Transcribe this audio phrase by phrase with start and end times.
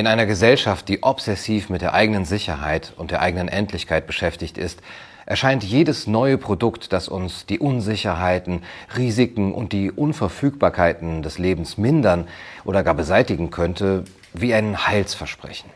[0.00, 4.80] In einer Gesellschaft, die obsessiv mit der eigenen Sicherheit und der eigenen Endlichkeit beschäftigt ist,
[5.26, 8.62] erscheint jedes neue Produkt, das uns die Unsicherheiten,
[8.96, 12.28] Risiken und die Unverfügbarkeiten des Lebens mindern
[12.64, 15.68] oder gar beseitigen könnte, wie ein Heilsversprechen.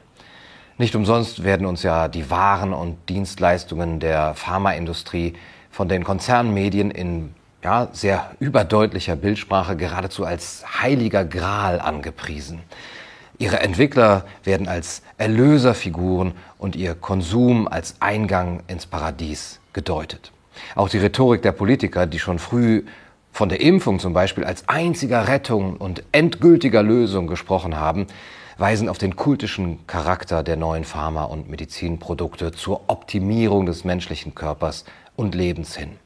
[0.78, 5.34] Nicht umsonst werden uns ja die Waren und Dienstleistungen der Pharmaindustrie
[5.70, 12.62] von den Konzernmedien in ja, sehr überdeutlicher Bildsprache geradezu als heiliger Gral angepriesen.
[13.38, 20.30] Ihre Entwickler werden als Erlöserfiguren und ihr Konsum als Eingang ins Paradies gedeutet.
[20.76, 22.84] Auch die Rhetorik der Politiker, die schon früh
[23.32, 28.06] von der Impfung zum Beispiel als einziger Rettung und endgültiger Lösung gesprochen haben,
[28.56, 34.84] weisen auf den kultischen Charakter der neuen Pharma- und Medizinprodukte zur Optimierung des menschlichen Körpers
[35.16, 35.98] und Lebens hin.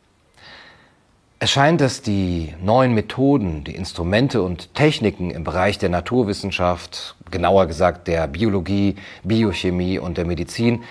[1.40, 7.66] Es scheint, dass die neuen Methoden, die Instrumente und Techniken im Bereich der Naturwissenschaft, genauer
[7.66, 10.82] gesagt der Biologie, Biochemie und der Medizin,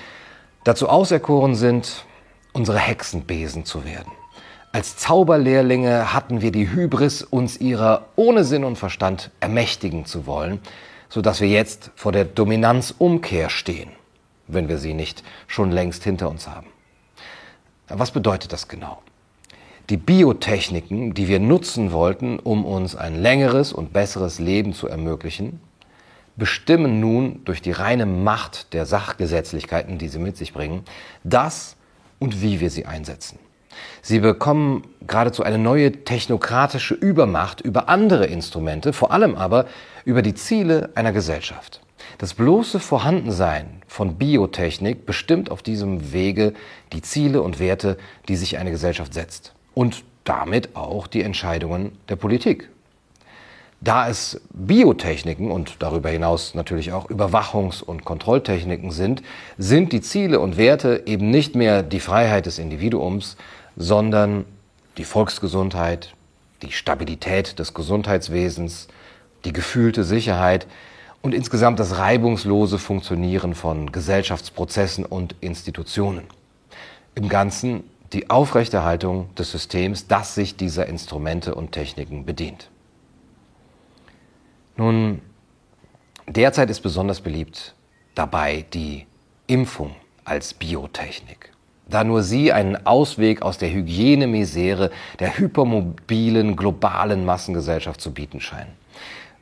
[0.64, 2.06] dazu auserkoren sind,
[2.54, 4.14] unsere Hexenbesen zu werden.
[4.72, 10.62] Als Zauberlehrlinge hatten wir die Hybris, uns ihrer ohne Sinn und Verstand ermächtigen zu wollen,
[11.10, 13.90] so dass wir jetzt vor der Dominanzumkehr stehen,
[14.48, 16.68] wenn wir sie nicht schon längst hinter uns haben.
[17.90, 19.02] Was bedeutet das genau?
[19.90, 25.62] Die Biotechniken, die wir nutzen wollten, um uns ein längeres und besseres Leben zu ermöglichen,
[26.36, 30.84] bestimmen nun durch die reine Macht der Sachgesetzlichkeiten, die sie mit sich bringen,
[31.24, 31.78] das
[32.20, 33.40] und wie wir sie einsetzen.
[34.02, 39.68] Sie bekommen geradezu eine neue technokratische Übermacht über andere Instrumente, vor allem aber
[40.04, 41.82] über die Ziele einer Gesellschaft.
[42.18, 46.54] Das bloße Vorhandensein von Biotechnik bestimmt auf diesem Wege
[46.92, 52.16] die Ziele und Werte, die sich eine Gesellschaft setzt und damit auch die Entscheidungen der
[52.16, 52.70] Politik.
[53.80, 59.22] Da es Biotechniken und darüber hinaus natürlich auch Überwachungs- und Kontrolltechniken sind,
[59.60, 63.38] sind die Ziele und Werte eben nicht mehr die Freiheit des Individuums,
[63.76, 64.46] sondern
[64.98, 66.16] die Volksgesundheit,
[66.64, 68.88] die Stabilität des Gesundheitswesens,
[69.46, 70.66] die gefühlte Sicherheit
[71.22, 76.24] und insgesamt das reibungslose Funktionieren von Gesellschaftsprozessen und Institutionen.
[77.14, 82.70] Im Ganzen die Aufrechterhaltung des Systems, das sich dieser Instrumente und Techniken bedient.
[84.78, 85.22] Nun,
[86.28, 87.74] derzeit ist besonders beliebt
[88.16, 89.06] dabei die
[89.48, 89.96] Impfung
[90.26, 91.52] als Biotechnik,
[91.88, 98.72] da nur sie einen Ausweg aus der Hygienemisere der hypermobilen globalen Massengesellschaft zu bieten scheinen.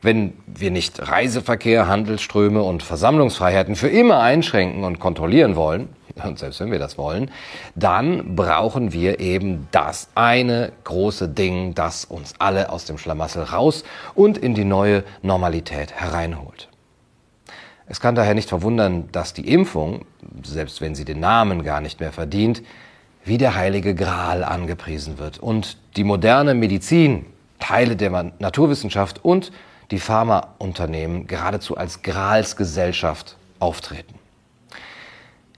[0.02, 5.90] Wenn wir nicht Reiseverkehr, Handelsströme und Versammlungsfreiheiten für immer einschränken und kontrollieren wollen,
[6.24, 7.32] und selbst wenn wir das wollen,
[7.76, 13.84] dann brauchen wir eben das eine große Ding, das uns alle aus dem Schlamassel raus
[14.14, 16.70] und in die neue Normalität hereinholt.
[17.88, 20.06] Es kann daher nicht verwundern, dass die Impfung,
[20.44, 22.64] selbst wenn sie den Namen gar nicht mehr verdient,
[23.24, 27.26] wie der heilige Gral angepriesen wird und die moderne Medizin,
[27.60, 29.52] Teile der Naturwissenschaft und
[29.92, 34.16] die Pharmaunternehmen geradezu als Gralsgesellschaft auftreten.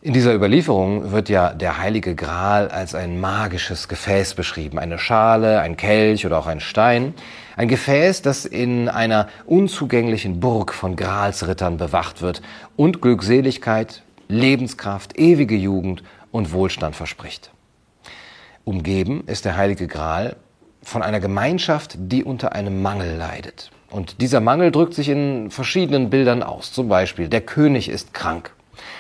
[0.08, 4.80] In dieser Überlieferung wird ja der heilige Gral als ein magisches Gefäß beschrieben.
[4.80, 7.14] Eine Schale, ein Kelch oder auch ein Stein.
[7.58, 12.42] Ein Gefäß, das in einer unzugänglichen Burg von Gralsrittern bewacht wird
[12.78, 17.52] und Glückseligkeit, Lebenskraft, ewige Jugend und Wohlstand verspricht.
[18.64, 20.38] Umgeben ist der heilige Gral
[20.84, 23.72] von einer Gemeinschaft, die unter einem Mangel leidet.
[23.90, 26.72] Und dieser Mangel drückt sich in verschiedenen Bildern aus.
[26.72, 28.54] Zum Beispiel, der König ist krank.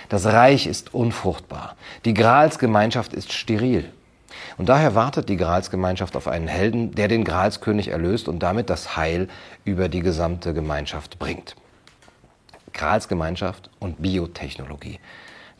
[0.09, 1.75] Das Reich ist unfruchtbar.
[2.05, 3.91] Die Gralsgemeinschaft ist steril.
[4.57, 8.95] Und daher wartet die Gralsgemeinschaft auf einen Helden, der den Gralskönig erlöst und damit das
[8.95, 9.27] Heil
[9.65, 11.55] über die gesamte Gemeinschaft bringt.
[12.73, 14.99] Gralsgemeinschaft und Biotechnologie.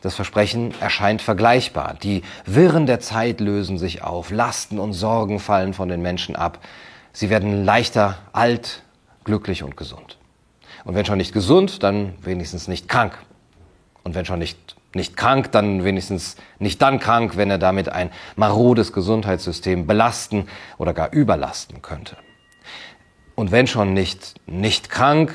[0.00, 1.96] Das Versprechen erscheint vergleichbar.
[2.00, 6.60] Die Wirren der Zeit lösen sich auf, Lasten und Sorgen fallen von den Menschen ab.
[7.12, 8.82] Sie werden leichter, alt,
[9.24, 10.18] glücklich und gesund.
[10.84, 13.18] Und wenn schon nicht gesund, dann wenigstens nicht krank.
[14.08, 18.10] Und wenn schon nicht, nicht krank, dann wenigstens nicht dann krank, wenn er damit ein
[18.36, 22.16] marodes Gesundheitssystem belasten oder gar überlasten könnte.
[23.34, 25.34] Und wenn schon nicht, nicht krank,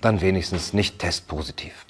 [0.00, 1.84] dann wenigstens nicht testpositiv.